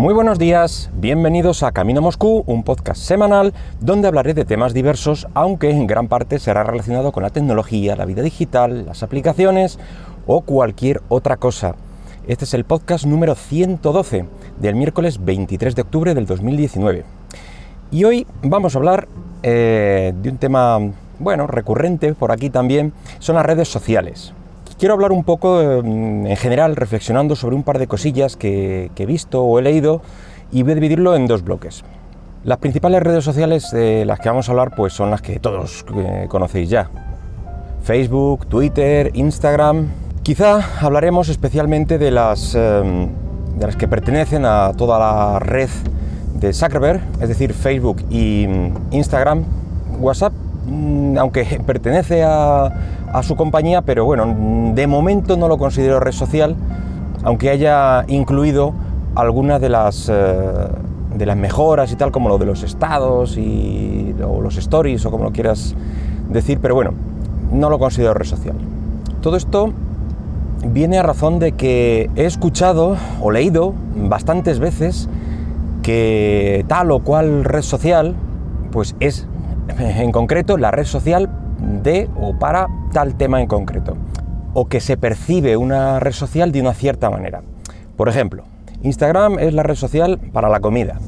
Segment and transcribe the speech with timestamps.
[0.00, 5.28] Muy buenos días, bienvenidos a Camino Moscú, un podcast semanal donde hablaré de temas diversos,
[5.34, 9.78] aunque en gran parte será relacionado con la tecnología, la vida digital, las aplicaciones
[10.26, 11.74] o cualquier otra cosa.
[12.26, 14.24] Este es el podcast número 112
[14.58, 17.04] del miércoles 23 de octubre del 2019.
[17.90, 19.06] Y hoy vamos a hablar
[19.42, 20.78] eh, de un tema,
[21.18, 24.32] bueno, recurrente por aquí también, son las redes sociales.
[24.80, 29.04] Quiero hablar un poco mm, en general, reflexionando sobre un par de cosillas que, he
[29.06, 30.00] visto o he leído
[30.50, 31.84] y voy a dividirlo en dos bloques.
[32.44, 35.84] Las principales redes sociales de las que vamos a hablar pues son las que todos
[35.94, 36.88] eh, conocéis ya.
[37.82, 39.88] Facebook, Twitter, Instagram.
[40.22, 43.10] Quizá hablaremos especialmente de las, em,
[43.58, 45.68] de las que pertenecen a toda la red
[46.36, 49.44] de Zuckerberg, es decir, Facebook y mm, Instagram.
[49.98, 50.32] WhatsApp,
[50.64, 52.72] mm, aunque pertenece a,
[53.12, 56.56] a su compañía, pero bueno, de momento no lo considero red social,
[57.22, 58.72] aunque haya incluido
[59.14, 60.14] algunas de las, eh,
[61.16, 65.10] de las mejoras y tal, como lo de los estados y, o los stories o
[65.10, 65.74] como lo quieras
[66.28, 66.92] decir, pero bueno,
[67.52, 68.54] no lo considero red social.
[69.20, 69.72] Todo esto
[70.64, 75.08] viene a razón de que he escuchado o leído bastantes veces
[75.82, 78.14] que tal o cual red social,
[78.70, 79.26] pues es
[79.78, 83.96] en concreto la red social de o para tal tema en concreto,
[84.54, 87.42] o que se percibe una red social de una cierta manera.
[87.96, 88.44] Por ejemplo,
[88.82, 90.98] Instagram es la red social para la comida.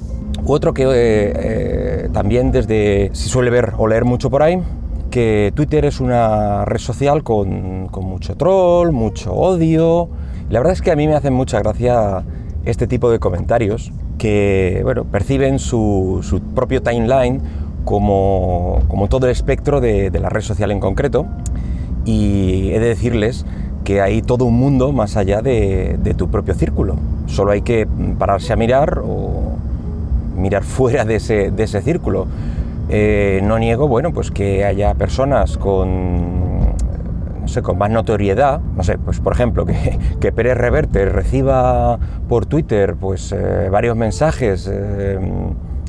[0.44, 4.60] Otro que eh, eh, también desde, si suele ver o leer mucho por ahí,
[5.10, 10.08] que Twitter es una red social con, mucho troll, mucho odio.
[10.50, 12.24] La verdad es que a mí me hacen mucha gracia
[12.64, 17.40] este tipo de comentarios que bueno, perciben su, su propio timeline
[17.84, 21.26] como, todo el espectro de, la red social en concreto.
[22.04, 23.46] Y he de decirles
[23.84, 26.96] que hay todo un mundo más allá de, tu propio círculo.
[27.26, 27.86] Solo hay que
[28.18, 29.56] pararse a mirar o
[30.36, 32.26] mirar fuera de ese, círculo.
[32.88, 36.42] Eh, no niego, bueno, pues que haya personas con,
[37.42, 41.98] no sé, con más notoriedad, no sé, pues por ejemplo, que, que Pérez Reverte reciba
[42.28, 45.18] por Twitter pues eh, varios mensajes eh,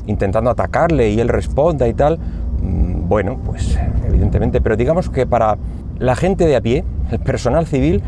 [0.06, 5.58] intentando atacarle y él responda y tal, mm, bueno, pues evidentemente, pero digamos que para
[5.98, 8.02] la gente de a pie, el personal civil,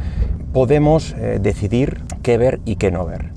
[0.52, 3.32] podemos eh, decidir qué ver y qué no ver.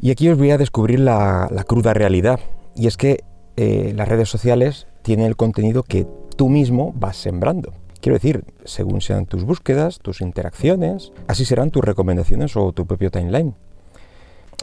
[0.00, 2.40] Y aquí os voy a descubrir la, cruda realidad,
[2.76, 3.24] y es que
[3.56, 6.06] eh, las redes sociales tienen el contenido que
[6.36, 7.72] tú mismo vas sembrando.
[8.00, 13.10] Quiero decir, según sean tus búsquedas, tus interacciones, así serán tus recomendaciones o tu propio
[13.10, 13.54] timeline.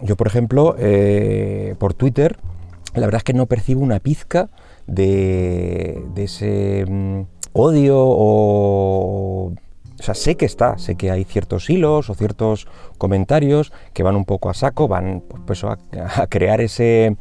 [0.03, 2.37] Yo, por ejemplo, eh, por Twitter
[2.93, 4.49] la verdad es que no percibo una pizca
[4.87, 7.21] de, ese mm,
[7.53, 9.53] odio o...
[9.99, 14.15] O sea, sé que está, sé que hay ciertos hilos o ciertos comentarios que van
[14.15, 15.77] un poco a saco, van pues, a,
[16.27, 17.17] crear ese,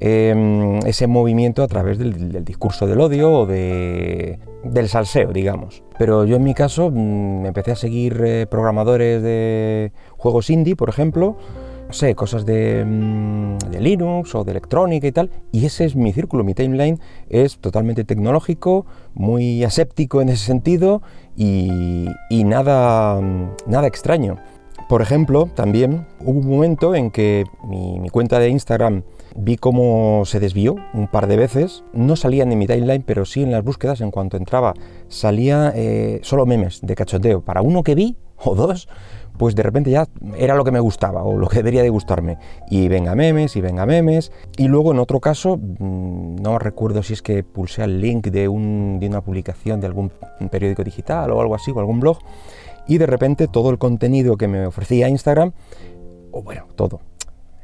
[0.00, 5.82] em, ese movimiento a través del, discurso del odio o de, del salseo, digamos.
[5.98, 10.90] Pero yo en mi caso mm, empecé a seguir eh, programadores de juegos indie, por
[10.90, 11.38] ejemplo,
[11.90, 16.12] no sé, cosas mm, de, Linux o de electrónica y tal, y ese es mi
[16.12, 21.02] círculo, mi timeline es totalmente tecnológico, muy aséptico en ese sentido
[21.36, 24.36] y, nada, mm, nada extraño.
[24.88, 29.02] Por ejemplo, también hubo un momento en que mi, cuenta de Instagram
[29.34, 31.82] vi cómo se desvió un par de veces.
[31.92, 34.74] No salían en mi timeline, pero sí en las búsquedas, en cuanto entraba,
[35.08, 37.40] salía eh, solo memes de cachoteo.
[37.40, 38.88] Para uno que vi, o dos,
[39.40, 40.06] pues de repente ya
[40.36, 42.36] era lo que me gustaba o lo que debería de gustarme.
[42.68, 44.32] Y venga memes, y venga memes.
[44.58, 48.48] Y luego en otro caso, mm, no recuerdo si es que pulsé el link de,
[48.48, 50.12] una publicación de algún
[50.50, 52.18] periódico digital o algo así, o algún blog,
[52.86, 55.52] y de repente todo el contenido que me ofrecía Instagram,
[56.32, 57.00] o bueno, todo,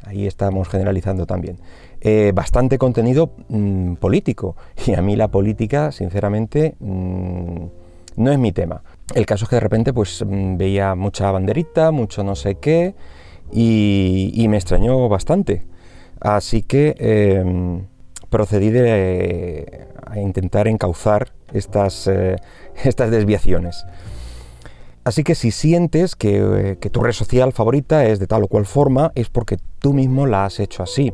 [0.05, 1.59] ahí estamos generalizando también.
[2.01, 4.57] Eh, bastante contenido mm, político.
[4.87, 7.67] Y a mí la política, sinceramente, mm,
[8.17, 8.83] no es mi tema.
[9.15, 12.95] El caso es que de repente pues mm, veía mucha banderita, mucho no sé qué,
[13.53, 15.65] y, me extrañó bastante.
[16.21, 17.87] Así que em,
[18.31, 22.37] procedí a intentar encauzar estas, eh,
[22.85, 23.85] estas desviaciones.
[25.05, 28.67] Así que si sientes que, que, tu red social favorita es de tal o cual
[28.67, 31.13] forma, es porque tú mismo la has hecho así.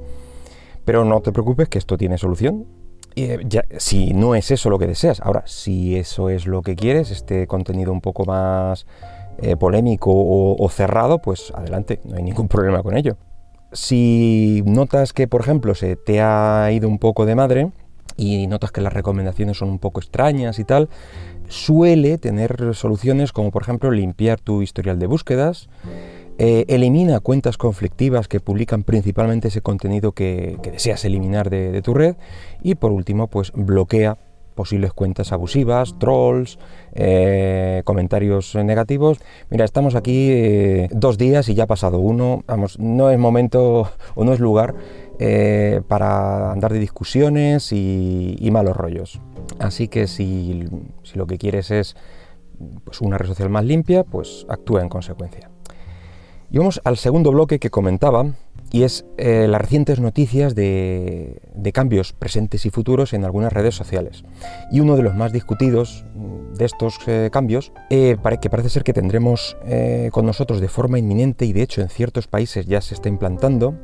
[0.87, 2.65] Pero no te preocupes que esto tiene solución.
[3.14, 3.47] Eh,
[3.79, 5.20] si no es eso lo que deseas.
[5.20, 8.87] Ahora, si eso es lo que quieres, este contenido un poco más
[9.38, 13.17] eh, polémico o, cerrado, pues adelante, no hay ningún problema con ello.
[13.73, 17.70] Si notas que, por ejemplo, se te ha ido un poco de madre
[18.17, 20.91] y notas que las recomendaciones son un poco extrañas y tal,
[21.49, 25.69] suele tener soluciones como, por ejemplo, limpiar tu historial de búsquedas,
[26.44, 32.17] eh, elimina cuentas conflictivas que publican principalmente ese contenido que, deseas eliminar de, tu red
[32.65, 34.19] y por último pues bloquea
[34.56, 36.59] posibles cuentas abusivas, trolls,
[36.94, 39.21] eh, comentarios negativos.
[39.50, 42.43] Mira, estamos aquí eh, dos días y ya ha pasado uno.
[42.49, 44.75] Vamos, no es momento o no es lugar
[45.87, 49.21] para andar de discusiones y, malos rollos.
[49.61, 50.69] Así que si,
[51.15, 51.95] lo que quieres es
[52.83, 55.51] pues, una red social más limpia, pues actúa en consecuencia.
[56.52, 58.26] Y vamos al segundo bloque que comentaba,
[58.70, 61.40] y es eh, las recientes noticias de,
[61.72, 64.22] cambios presentes y futuros en algunas redes sociales.
[64.70, 68.84] Y uno de los más discutidos mm, de estos eh, cambios, eh, que parece ser
[68.84, 69.56] que tendremos
[70.10, 73.75] con nosotros de forma inminente, y de hecho en ciertos países ya se está implantando,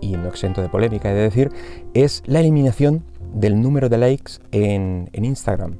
[0.00, 1.50] y no exento de polémica he de decir,
[1.94, 3.02] es la eliminación
[3.34, 5.78] del número de likes en Instagram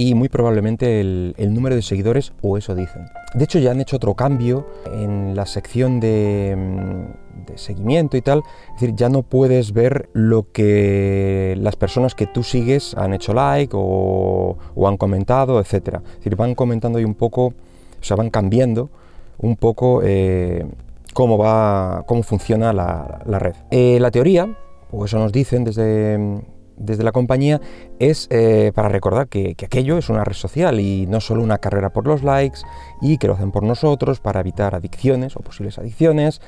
[0.00, 3.04] y muy probablemente el, número de seguidores, o eso dicen.
[3.34, 8.38] De hecho, ya han hecho otro cambio en la sección de, mm, seguimiento y tal.
[8.68, 13.34] Es decir, ya no puedes ver lo que las personas que tú sigues han hecho
[13.34, 14.56] like o,
[14.86, 15.74] han comentado, etc.
[15.74, 17.54] Es decir, van comentando y un poco, o
[18.00, 18.88] sea, van cambiando
[19.36, 20.64] un poco eh,
[21.12, 23.54] cómo va, cómo funciona la, red.
[23.70, 24.48] Eh, la teoría,
[24.90, 26.40] o eso nos dicen desde
[26.80, 27.60] desde la compañía
[27.98, 31.92] es eh, para recordar que, aquello es una red social y no solo una carrera
[31.92, 32.60] por los likes
[33.00, 36.40] y que lo hacen por nosotros para evitar adicciones o posibles adicciones.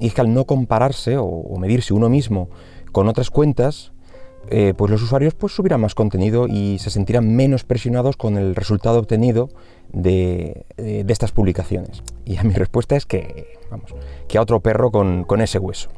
[0.00, 2.48] Y es que al no compararse o, medirse uno mismo
[2.92, 3.92] con otras cuentas,
[4.50, 8.54] eh, pues los usuarios pues subirán más contenido y se sentirán menos presionados con el
[8.54, 9.50] resultado obtenido
[9.92, 12.02] de, estas publicaciones.
[12.24, 13.94] Y a mi respuesta es que, vamos,
[14.26, 15.90] que a otro perro con, ese hueso.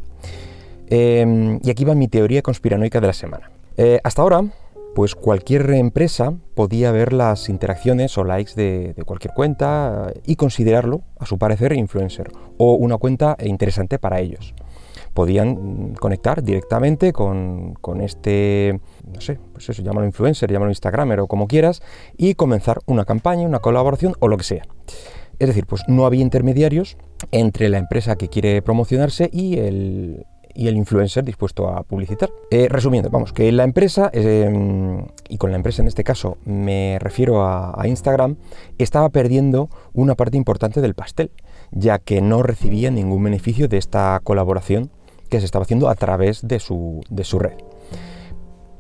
[0.88, 3.50] Em, y aquí va mi teoría conspiranoica de la semana.
[3.82, 4.44] Eh, hasta ahora,
[4.94, 11.25] pues cualquier empresa podía ver las interacciones o likes de, cualquier cuenta y considerarlo, a
[11.25, 14.55] su parecer, influencer o una cuenta interesante para ellos.
[15.15, 18.79] Podían conectar directamente con, este,
[19.11, 21.81] no sé, pues eso, llámalo influencer, llámalo Instagramer o como quieras,
[22.19, 24.65] y comenzar una campaña, una colaboración o lo que sea.
[25.38, 26.99] Es decir, pues no había intermediarios
[27.32, 32.31] entre la empresa que quiere promocionarse y el, y el influencer dispuesto a publicitar.
[32.50, 36.99] Eh, resumiendo, vamos, que la empresa, em, y con la empresa en este caso me
[37.00, 38.37] refiero a, Instagram,
[38.79, 41.31] estaba perdiendo una parte importante del pastel,
[41.70, 44.91] ya que no recibía ningún beneficio de esta colaboración
[45.29, 47.55] que se estaba haciendo a través de su, de su red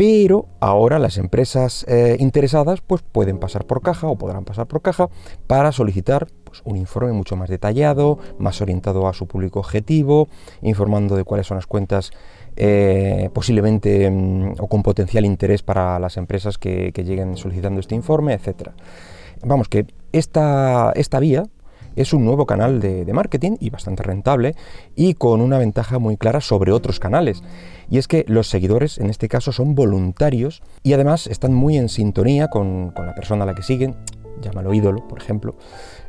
[0.00, 4.80] pero ahora las empresas eh, interesadas pues pueden pasar por caja o podrán pasar por
[4.80, 5.10] caja
[5.46, 10.28] para solicitar pues, un informe mucho más detallado, más orientado a su público objetivo,
[10.62, 12.10] informando de cuáles son las cuentas
[12.56, 18.34] eh, posiblemente mm, o con potencial interés para las empresas que, lleguen solicitando este informe,
[18.34, 18.70] etc.
[19.44, 21.44] Vamos, que esta, esta vía
[21.96, 24.54] es un nuevo canal de, marketing y bastante rentable
[24.94, 27.42] y con una ventaja muy clara sobre otros canales.
[27.90, 31.88] Y es que los seguidores en este caso son voluntarios y además están muy en
[31.88, 33.96] sintonía con, la persona a la que siguen,
[34.40, 35.54] llámalo ídolo, por ejemplo,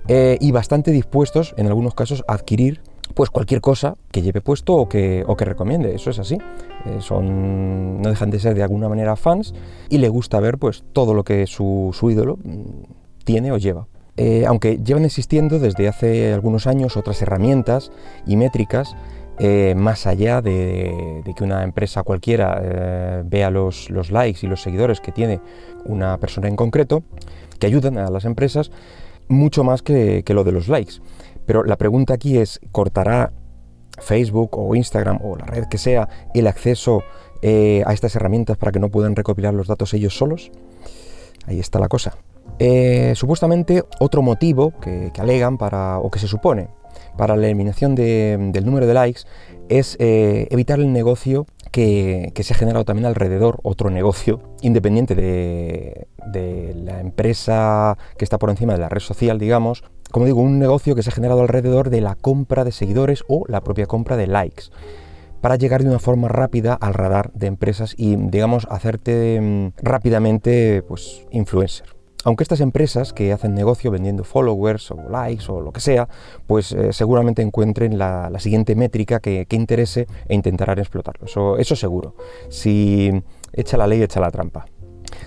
[0.07, 2.81] eh, y bastante dispuestos en algunos casos a adquirir
[3.13, 6.37] pues cualquier cosa que lleve puesto o que, o que recomiende, eso es así.
[6.85, 9.53] Eh, son, no dejan de ser de alguna manera fans
[9.89, 12.61] y le gusta ver pues todo lo que su, su ídolo mm,
[13.23, 13.87] tiene o lleva.
[14.17, 17.91] Eh, aunque llevan existiendo desde hace algunos años otras herramientas
[18.27, 18.95] y métricas
[19.39, 25.01] eh, más allá de, que una empresa cualquiera eh, vea los, likes y los seguidores
[25.01, 25.39] que tiene
[25.85, 27.03] una persona en concreto,
[27.59, 28.71] que ayudan a las empresas
[29.27, 30.95] mucho más que, lo de los likes.
[31.45, 33.31] Pero la pregunta aquí es, ¿cortará
[33.99, 37.03] Facebook o Instagram o la red que sea el acceso
[37.43, 40.51] a estas herramientas para que no puedan recopilar los datos ellos solos?
[41.47, 42.15] Ahí está la cosa.
[42.59, 46.67] Eh, supuestamente otro motivo que, alegan para, o que se supone
[47.17, 49.21] para la eliminación del número de likes
[49.69, 56.07] es eh, evitar el negocio que, se ha generado también alrededor, otro negocio independiente de,
[56.27, 60.59] de, la empresa que está por encima de la red social, digamos, como digo, un
[60.59, 64.17] negocio que se ha generado alrededor de la compra de seguidores o la propia compra
[64.17, 64.65] de likes
[65.41, 70.83] para llegar de una forma rápida al radar de empresas y, digamos, hacerte mm, rápidamente
[70.83, 72.00] pues, influencer.
[72.23, 76.07] Aunque estas empresas que hacen negocio vendiendo followers o likes o lo que sea,
[76.45, 81.25] pues eh, seguramente encuentren la, siguiente métrica que, interese e intentarán explotarlo.
[81.25, 82.15] Eso, eso seguro.
[82.49, 83.11] Si
[83.53, 84.65] echa la ley, echa la trampa.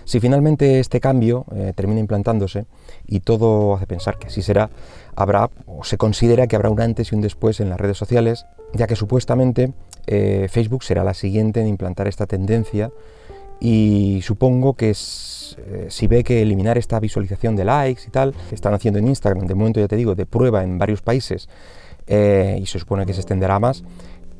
[0.04, 2.66] Si finalmente este cambio eh, termina implantándose
[3.06, 4.70] y todo hace pensar que así será,
[5.14, 8.46] habrá o se considera que habrá un antes y un después en las redes sociales,
[8.72, 9.72] ya que supuestamente
[10.06, 12.90] eh, Facebook será la siguiente en implantar esta tendencia
[13.64, 18.54] y supongo que eh, si ve que eliminar esta visualización de likes y tal, que
[18.54, 21.48] están haciendo en Instagram, de momento ya te digo, de prueba en varios países,
[22.06, 23.82] eh, y se supone que se extenderá más,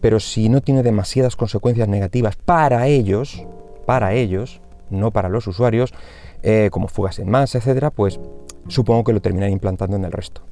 [0.02, 3.47] pero si no tiene demasiadas consecuencias negativas para ellos,
[3.87, 5.95] para ellos, no para los usuarios,
[6.43, 8.21] eh, como fugas en masa, etcétera, pues
[8.69, 10.43] supongo que lo terminarán implantando en el resto.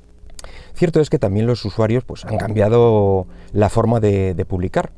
[0.73, 4.93] Cierto es que también los usuarios pues, han cambiado la forma de, publicar.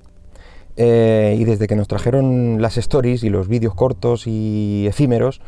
[0.76, 5.40] Eh, y desde que nos trajeron las stories y los vídeos cortos y efímeros,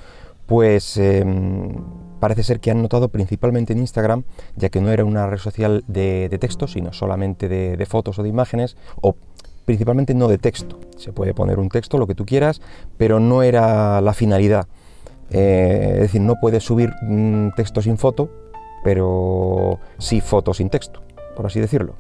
[0.47, 1.75] pues em,
[2.21, 4.23] parece ser que han notado principalmente en Instagram,
[4.54, 8.28] ya que no era una red social de, texto, sino solamente de, fotos o de
[8.28, 9.16] imágenes, o
[9.64, 10.78] principalmente no de texto.
[10.97, 12.61] Se puede poner un texto, lo que tú quieras,
[12.97, 14.68] pero no era la finalidad.
[15.30, 18.30] Eh, es decir, no puedes subir un texto sin foto,
[18.85, 21.02] pero sí foto sin texto,
[21.35, 21.97] por así decirlo.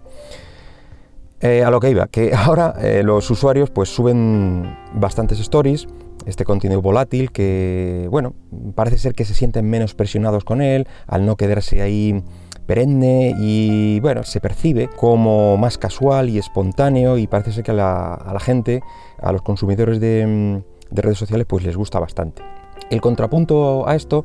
[1.40, 5.86] Eh, a lo que iba, que ahora eh, los usuarios pues suben bastantes stories,
[6.24, 8.34] este contenido volátil que, bueno,
[8.74, 12.22] parece ser que se sienten menos presionados con él, al no quedarse ahí
[12.66, 17.74] perenne y, bueno, se percibe como más casual y espontáneo y parece ser que a
[17.74, 18.80] la, gente,
[19.20, 22.42] a los consumidores de, de redes sociales, pues les gusta bastante.
[22.90, 24.24] El contrapunto a esto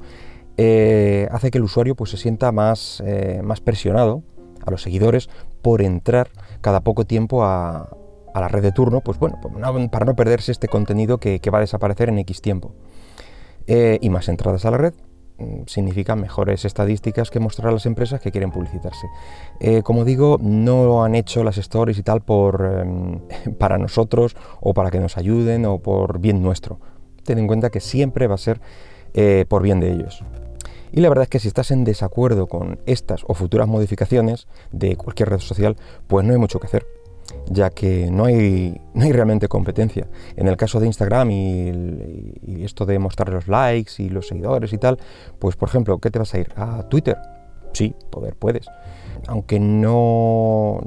[0.58, 3.04] eh, hace que el usuario pues, se sienta más,
[3.44, 4.24] más presionado
[4.66, 5.30] a los seguidores
[5.62, 6.30] por entrar
[6.62, 7.90] cada poco tiempo a,
[8.34, 9.40] la red de turno, pues bueno,
[9.92, 12.74] para no perderse este contenido que, va a desaparecer en X tiempo.
[13.68, 14.94] Eh, y más entradas a la red
[15.38, 19.08] mm, significa mejores estadísticas que mostrar a las empresas que quieren publicitarse.
[19.84, 23.20] como digo, no han hecho las stories y tal por, em,
[23.60, 26.80] para nosotros o para que nos ayuden o por bien nuestro.
[27.24, 28.62] Ten en cuenta que siempre va a ser
[29.50, 30.24] por bien de ellos.
[30.92, 34.96] Y la verdad es que si estás en desacuerdo con estas o futuras modificaciones de
[34.96, 36.86] cualquier red social, pues no hay mucho que hacer,
[37.50, 40.08] ya que no hay, no hay realmente competencia.
[40.36, 44.78] En el caso de Instagram y, esto de mostrar los likes y los seguidores y
[44.78, 44.98] tal,
[45.40, 46.50] pues por ejemplo, ¿qué te vas a ir?
[46.56, 47.18] ¿A Twitter?
[47.74, 48.68] Sí, poder puedes.
[49.28, 50.80] Aunque no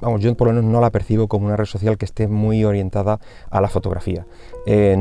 [0.00, 2.64] vamos, yo por lo menos no la percibo como una red social que esté muy
[2.64, 3.18] orientada
[3.50, 4.26] a la fotografía,
[4.66, 4.96] eh,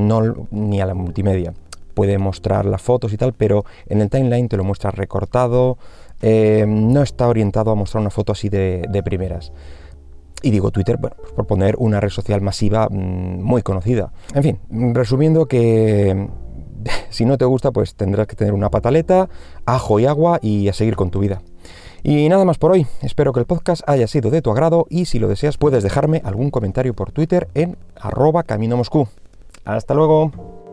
[0.51, 1.53] ni a la multimedia
[1.95, 5.79] puede mostrar las fotos y tal, pero en el timeline te lo muestra recortado,
[6.21, 9.51] eh, no está orientado a mostrar una foto así de, primeras.
[10.43, 14.11] Y digo Twitter, bueno, pues por poner una red social masiva mm, muy conocida.
[14.35, 14.59] En fin,
[14.93, 16.29] resumiendo que
[17.09, 19.29] si no te gusta, pues tendrás que tener una pataleta,
[19.65, 21.41] ajo y agua y a seguir con tu vida.
[22.03, 25.05] Y nada más por hoy, espero que el podcast haya sido de tu agrado y
[25.05, 29.07] si lo deseas puedes dejarme algún comentario por Twitter en arroba camino Moscú.
[29.63, 30.64] Hasta luego.